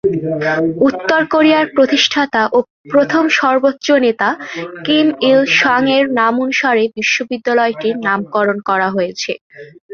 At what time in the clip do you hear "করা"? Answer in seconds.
8.69-8.87